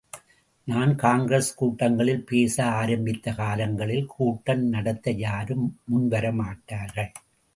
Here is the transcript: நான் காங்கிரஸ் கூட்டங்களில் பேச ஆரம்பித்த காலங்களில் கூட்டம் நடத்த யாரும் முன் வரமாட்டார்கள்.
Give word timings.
நான் 0.67 0.95
காங்கிரஸ் 0.95 1.55
கூட்டங்களில் 1.55 2.23
பேச 2.23 2.65
ஆரம்பித்த 2.65 3.33
காலங்களில் 3.33 4.05
கூட்டம் 4.05 4.63
நடத்த 4.67 5.11
யாரும் 5.11 5.79
முன் 5.85 6.09
வரமாட்டார்கள். 6.09 7.11